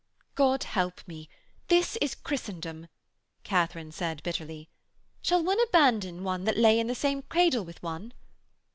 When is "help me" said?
0.63-1.29